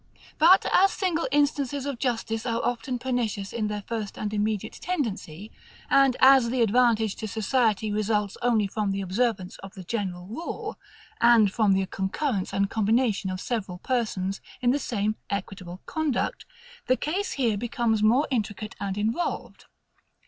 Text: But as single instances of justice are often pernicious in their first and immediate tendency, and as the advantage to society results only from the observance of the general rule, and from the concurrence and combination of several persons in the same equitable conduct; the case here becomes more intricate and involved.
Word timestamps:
But 0.39 0.65
as 0.73 0.91
single 0.93 1.27
instances 1.31 1.85
of 1.85 1.99
justice 1.99 2.43
are 2.47 2.59
often 2.65 2.97
pernicious 2.97 3.53
in 3.53 3.67
their 3.67 3.83
first 3.83 4.17
and 4.17 4.33
immediate 4.33 4.79
tendency, 4.81 5.51
and 5.91 6.17
as 6.19 6.49
the 6.49 6.63
advantage 6.63 7.15
to 7.17 7.27
society 7.27 7.91
results 7.91 8.35
only 8.41 8.65
from 8.65 8.89
the 8.89 9.01
observance 9.01 9.59
of 9.59 9.75
the 9.75 9.83
general 9.83 10.25
rule, 10.25 10.79
and 11.21 11.53
from 11.53 11.73
the 11.73 11.85
concurrence 11.85 12.51
and 12.51 12.67
combination 12.71 13.29
of 13.29 13.39
several 13.39 13.77
persons 13.77 14.41
in 14.59 14.71
the 14.71 14.79
same 14.79 15.17
equitable 15.29 15.81
conduct; 15.85 16.47
the 16.87 16.97
case 16.97 17.33
here 17.33 17.55
becomes 17.55 18.01
more 18.01 18.27
intricate 18.31 18.75
and 18.79 18.97
involved. 18.97 19.65